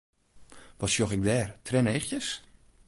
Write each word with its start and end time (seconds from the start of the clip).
Wat 0.77 0.89
sjoch 0.91 1.11
ik 1.17 1.23
dêr, 1.29 1.49
trieneachjes? 1.65 2.27